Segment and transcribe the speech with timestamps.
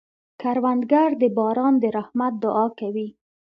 [0.41, 3.07] کروندګر د باران د رحمت دعا کوي